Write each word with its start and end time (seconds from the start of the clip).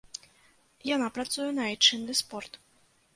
Яна 0.95 1.09
працуе 1.17 1.45
на 1.57 1.63
айчынны 1.71 2.13
спорт. 2.21 2.59